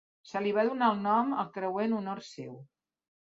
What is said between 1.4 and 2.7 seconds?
al creuer en honor seu.